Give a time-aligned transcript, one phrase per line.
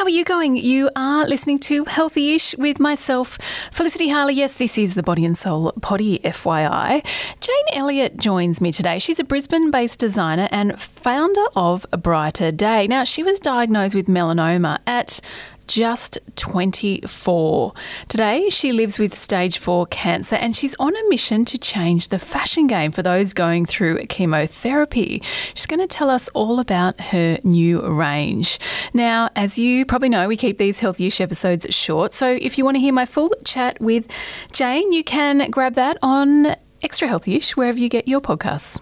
[0.00, 0.56] How are you going?
[0.56, 3.36] You are listening to Healthy Ish with myself,
[3.70, 4.32] Felicity Harley.
[4.32, 7.04] Yes, this is the Body and Soul Potty, FYI.
[7.38, 8.98] Jane Elliott joins me today.
[8.98, 12.86] She's a Brisbane based designer and founder of Brighter Day.
[12.86, 15.20] Now, she was diagnosed with melanoma at
[15.70, 17.72] just 24.
[18.08, 22.18] Today, she lives with stage 4 cancer and she's on a mission to change the
[22.18, 25.22] fashion game for those going through chemotherapy.
[25.54, 28.58] She's going to tell us all about her new range.
[28.92, 32.12] Now, as you probably know, we keep these Healthyish episodes short.
[32.12, 34.08] So if you want to hear my full chat with
[34.52, 38.80] Jane, you can grab that on Extra Healthyish wherever you get your podcasts.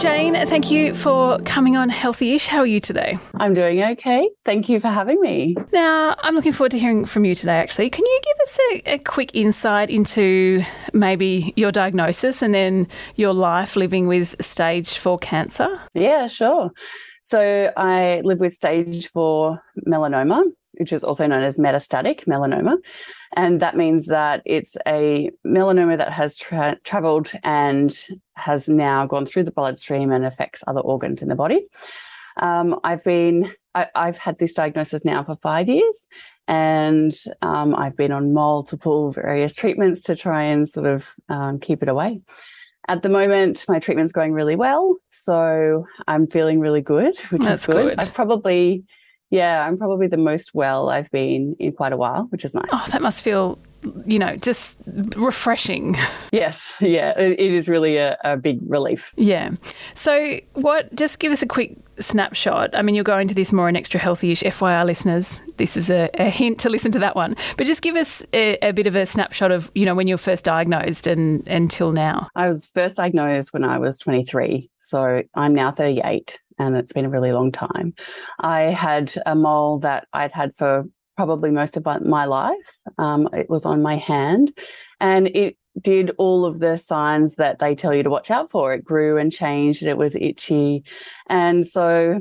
[0.00, 2.46] Jane, thank you for coming on Healthyish.
[2.46, 3.18] How are you today?
[3.34, 4.30] I'm doing okay.
[4.46, 5.54] Thank you for having me.
[5.74, 7.90] Now, I'm looking forward to hearing from you today, actually.
[7.90, 13.34] Can you give us a, a quick insight into maybe your diagnosis and then your
[13.34, 15.78] life living with stage four cancer?
[15.92, 16.70] Yeah, sure.
[17.30, 20.42] So I live with stage four melanoma,
[20.78, 22.78] which is also known as metastatic melanoma.
[23.36, 27.96] And that means that it's a melanoma that has tra- traveled and
[28.34, 31.68] has now gone through the bloodstream and affects other organs in the body.
[32.40, 36.08] Um, I've been, I, have had this diagnosis now for five years,
[36.48, 41.80] and um, I've been on multiple various treatments to try and sort of um, keep
[41.80, 42.18] it away.
[42.90, 47.62] At the moment, my treatment's going really well, so I'm feeling really good, which That's
[47.62, 47.90] is good.
[47.90, 48.00] good.
[48.00, 48.82] I've probably
[49.30, 52.68] yeah, I'm probably the most well I've been in quite a while, which is nice.
[52.72, 53.60] Oh, that must feel,
[54.04, 55.96] you know, just refreshing.
[56.32, 59.12] Yes, yeah, it is really a, a big relief.
[59.16, 59.50] Yeah.
[59.94, 62.70] So, what, just give us a quick snapshot.
[62.72, 65.42] I mean, you'll go into this more in extra healthy-ish FYR listeners.
[65.56, 67.34] This is a, a, hint to listen to that one.
[67.56, 70.14] But just give us a, a, bit of a snapshot of, you know, when you
[70.14, 72.28] were first diagnosed and until now.
[72.36, 74.70] I was first diagnosed when I was 23.
[74.78, 77.94] So I'm now 38 and it's been a really long time.
[78.38, 80.84] I had a mole that I'd had for
[81.16, 82.56] probably most of my life.
[83.00, 84.52] Um, it was on my hand
[85.00, 88.74] and it did all of the signs that they tell you to watch out for.
[88.74, 90.84] It grew and changed, and it was itchy.
[91.28, 92.20] And so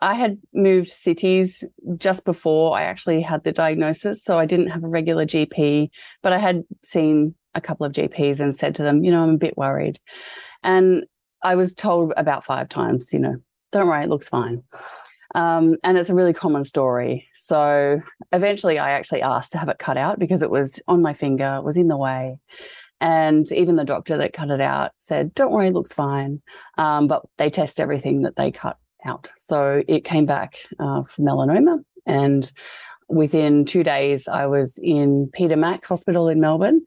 [0.00, 1.64] I had moved cities
[1.96, 4.22] just before I actually had the diagnosis.
[4.22, 5.90] So I didn't have a regular GP,
[6.22, 9.34] but I had seen a couple of GPs and said to them, you know, I'm
[9.34, 10.00] a bit worried.
[10.62, 11.04] And
[11.42, 13.36] I was told about five times, you know,
[13.70, 14.62] don't worry, it looks fine.
[15.34, 17.28] Um, and it's a really common story.
[17.34, 18.00] So
[18.32, 21.60] eventually I actually asked to have it cut out because it was on my finger,
[21.62, 22.38] was in the way.
[23.00, 26.40] And even the doctor that cut it out said, don't worry, it looks fine.
[26.78, 29.30] Um, but they test everything that they cut out.
[29.38, 31.84] So it came back uh, for melanoma.
[32.06, 32.50] And
[33.08, 36.82] within two days, I was in Peter Mac Hospital in Melbourne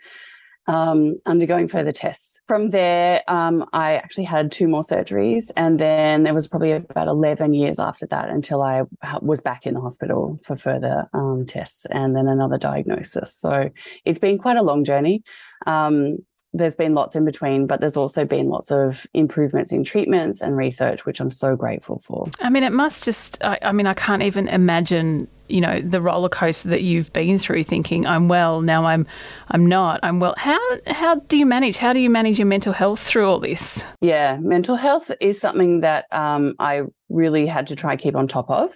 [0.67, 2.41] um, undergoing further tests.
[2.45, 7.07] From there, um, I actually had two more surgeries, and then there was probably about
[7.07, 8.83] 11 years after that until I
[9.21, 13.33] was back in the hospital for further um, tests and then another diagnosis.
[13.35, 13.69] So
[14.05, 15.23] it's been quite a long journey.
[15.65, 16.19] Um,
[16.53, 20.57] there's been lots in between, but there's also been lots of improvements in treatments and
[20.57, 22.29] research, which I'm so grateful for.
[22.41, 26.01] I mean, it must just, I, I mean, I can't even imagine you know the
[26.01, 29.07] roller coaster that you've been through thinking I'm well now I'm
[29.49, 30.35] I'm not I'm well.
[30.37, 33.83] How how do you manage how do you manage your mental health through all this?
[34.01, 38.49] Yeah mental health is something that um, I really had to try keep on top
[38.49, 38.71] of.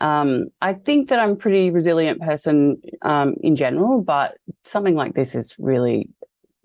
[0.00, 5.14] Um, I think that I'm a pretty resilient person um, in general but something like
[5.14, 6.08] this is really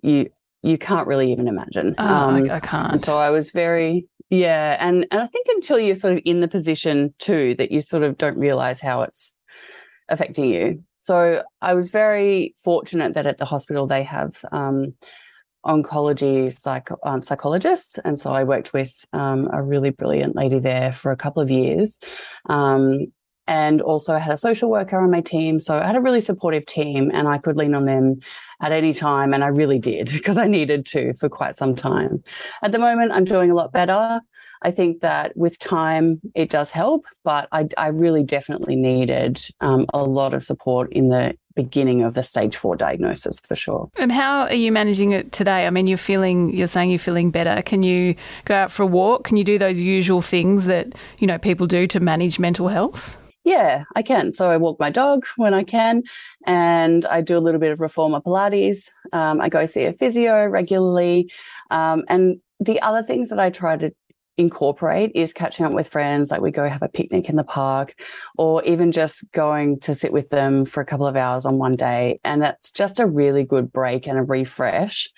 [0.01, 0.29] you
[0.61, 1.93] you can't really even imagine.
[1.99, 2.99] Oh, I, um, I can't.
[2.99, 6.47] so I was very yeah, and and I think until you're sort of in the
[6.47, 9.33] position too that you sort of don't realize how it's
[10.09, 10.83] affecting you.
[10.99, 14.95] So I was very fortunate that at the hospital they have um,
[15.65, 20.91] oncology psych- um, psychologists, and so I worked with um, a really brilliant lady there
[20.91, 21.99] for a couple of years.
[22.49, 23.07] Um,
[23.47, 25.59] and also I had a social worker on my team.
[25.59, 28.19] So I had a really supportive team and I could lean on them
[28.61, 29.33] at any time.
[29.33, 32.23] And I really did because I needed to for quite some time.
[32.63, 34.21] At the moment, I'm doing a lot better.
[34.65, 39.85] I think that with time, it does help, but I, I really definitely needed um,
[39.93, 43.87] a lot of support in the beginning of the stage four diagnosis for sure.
[43.99, 45.67] And how are you managing it today?
[45.67, 47.61] I mean, you're feeling, you're saying you're feeling better.
[47.61, 48.15] Can you
[48.45, 49.25] go out for a walk?
[49.25, 53.17] Can you do those usual things that, you know, people do to manage mental health?
[53.43, 54.31] Yeah, I can.
[54.31, 56.01] So I walk my dog when I can,
[56.47, 58.89] and I do a little bit of reformer Pilates.
[59.13, 61.31] Um, I go see a physio regularly,
[61.69, 63.93] um, and the other things that I try to
[64.37, 67.95] incorporate is catching up with friends, like we go have a picnic in the park,
[68.37, 71.75] or even just going to sit with them for a couple of hours on one
[71.75, 72.19] day.
[72.23, 75.09] And that's just a really good break and a refresh.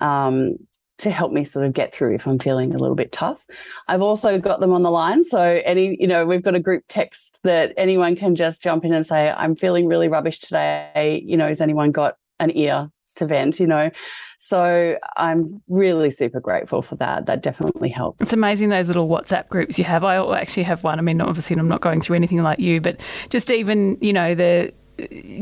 [0.00, 0.56] Um,
[0.98, 3.44] to help me sort of get through if I'm feeling a little bit tough.
[3.86, 5.24] I've also got them on the line.
[5.24, 8.94] So any, you know, we've got a group text that anyone can just jump in
[8.94, 11.22] and say, I'm feeling really rubbish today.
[11.24, 13.90] You know, has anyone got an ear to vent, you know?
[14.38, 17.26] So I'm really super grateful for that.
[17.26, 18.20] That definitely helps.
[18.20, 20.04] It's amazing those little WhatsApp groups you have.
[20.04, 20.98] I actually have one.
[20.98, 24.34] I mean, obviously, I'm not going through anything like you, but just even, you know,
[24.34, 24.72] the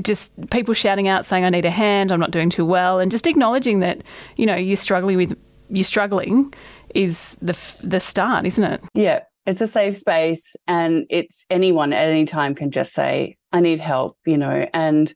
[0.03, 3.11] just people shouting out saying I need a hand, I'm not doing too well, and
[3.11, 4.03] just acknowledging that
[4.37, 5.39] you know you're struggling with
[5.69, 6.53] you're struggling
[6.95, 8.83] is the the start, isn't it?
[8.95, 13.61] Yeah, it's a safe space, and it's anyone at any time can just say I
[13.61, 15.13] need help, you know, and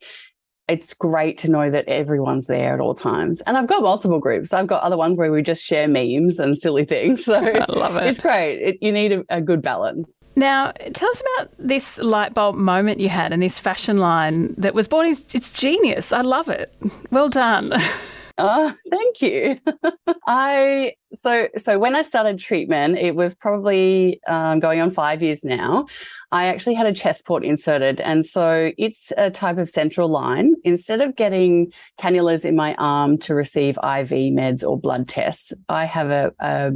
[0.68, 3.40] it's great to know that everyone's there at all times.
[3.42, 4.52] And I've got multiple groups.
[4.52, 7.26] I've got other ones where we just share memes and silly things.
[7.28, 8.06] So I love it.
[8.06, 8.58] It's great.
[8.58, 10.12] It, you need a, a good balance.
[10.34, 14.74] Now, tell us about this light bulb moment you had and this fashion line that
[14.74, 15.08] was born.
[15.08, 16.10] It's genius.
[16.10, 16.72] I love it.
[17.10, 17.74] Well done.
[18.38, 19.58] Oh, thank you.
[20.26, 25.44] I so so when I started treatment, it was probably um, going on five years
[25.44, 25.86] now.
[26.30, 30.54] I actually had a chest port inserted, and so it's a type of central line.
[30.64, 35.84] Instead of getting cannulas in my arm to receive IV meds or blood tests, I
[35.84, 36.72] have a, a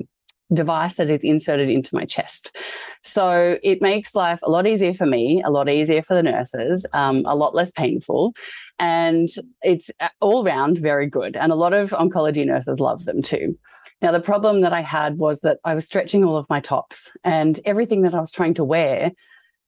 [0.52, 2.56] device that is inserted into my chest.
[3.02, 6.86] So it makes life a lot easier for me, a lot easier for the nurses,
[6.92, 8.34] um, a lot less painful.
[8.78, 9.28] And
[9.62, 11.36] it's uh, all round very good.
[11.36, 13.58] And a lot of oncology nurses love them too.
[14.00, 17.16] Now, the problem that I had was that I was stretching all of my tops
[17.22, 19.12] and everything that I was trying to wear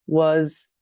[0.07, 0.73] was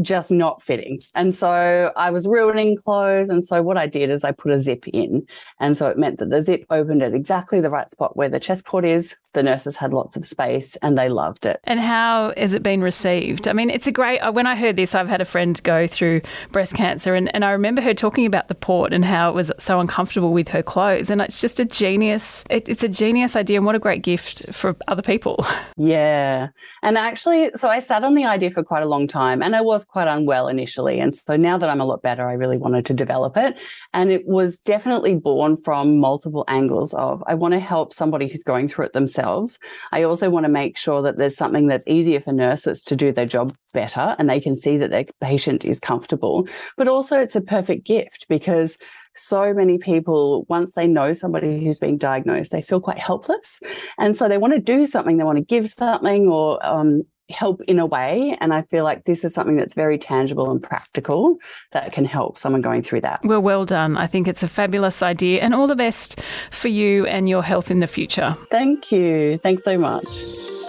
[0.00, 0.98] just not fitting.
[1.14, 3.28] And so I was ruining clothes.
[3.28, 5.26] And so what I did is I put a zip in.
[5.60, 8.40] And so it meant that the zip opened at exactly the right spot where the
[8.40, 9.16] chest port is.
[9.34, 11.60] The nurses had lots of space and they loved it.
[11.64, 13.48] And how has it been received?
[13.48, 15.86] I mean, it's a great, uh, when I heard this, I've had a friend go
[15.86, 19.34] through breast cancer and, and I remember her talking about the port and how it
[19.34, 21.10] was so uncomfortable with her clothes.
[21.10, 23.58] And it's just a genius, it, it's a genius idea.
[23.58, 25.44] And what a great gift for other people.
[25.78, 26.48] Yeah.
[26.82, 29.62] And actually, so I sat on the idea for quite a long time and I
[29.62, 31.00] was was quite unwell initially.
[31.00, 33.60] And so now that I'm a lot better, I really wanted to develop it.
[33.92, 38.42] And it was definitely born from multiple angles of I want to help somebody who's
[38.42, 39.58] going through it themselves.
[39.90, 43.12] I also want to make sure that there's something that's easier for nurses to do
[43.12, 46.46] their job better and they can see that their patient is comfortable.
[46.76, 48.78] But also it's a perfect gift because
[49.14, 53.60] so many people, once they know somebody who's been diagnosed, they feel quite helpless.
[53.98, 57.02] And so they want to do something, they want to give something or um,
[57.32, 58.36] help in a way.
[58.40, 61.38] And I feel like this is something that's very tangible and practical
[61.72, 63.20] that can help someone going through that.
[63.24, 63.96] Well, well done.
[63.96, 66.20] I think it's a fabulous idea and all the best
[66.50, 68.36] for you and your health in the future.
[68.50, 69.38] Thank you.
[69.38, 70.06] Thanks so much.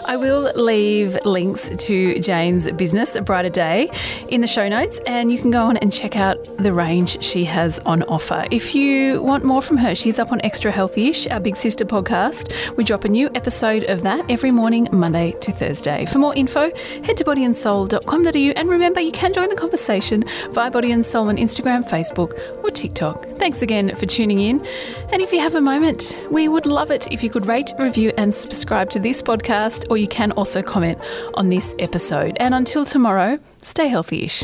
[0.05, 3.89] I will leave links to Jane's business, Brighter Day,
[4.29, 7.45] in the show notes, and you can go on and check out the range she
[7.45, 8.45] has on offer.
[8.51, 12.75] If you want more from her, she's up on Extra Healthy-ish, our big sister podcast.
[12.75, 16.05] We drop a new episode of that every morning, Monday to Thursday.
[16.05, 16.71] For more info,
[17.03, 21.37] head to bodyandsoul.com.au and remember you can join the conversation via Body and Soul on
[21.37, 23.25] Instagram, Facebook, or TikTok.
[23.37, 24.65] Thanks again for tuning in.
[25.11, 28.11] And if you have a moment, we would love it if you could rate, review,
[28.17, 30.97] and subscribe to this podcast or you can also comment
[31.35, 32.35] on this episode.
[32.39, 34.43] And until tomorrow, stay healthy ish.